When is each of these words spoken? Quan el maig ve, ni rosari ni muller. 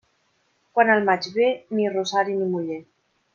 Quan 0.77 0.89
el 0.93 1.05
maig 1.09 1.27
ve, 1.35 1.51
ni 1.81 1.85
rosari 1.97 2.35
ni 2.41 2.49
muller. 2.55 2.81